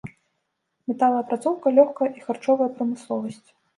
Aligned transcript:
Металаапрацоўка, 0.91 1.73
лёгкая 1.81 2.09
і 2.21 2.25
харчовая 2.25 2.69
прамысловасць. 2.79 3.49